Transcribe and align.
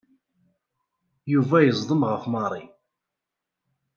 Yuba 1.31 1.57
yeẓdem 1.65 2.01
ɣef 2.09 2.23
Mary. 2.33 2.65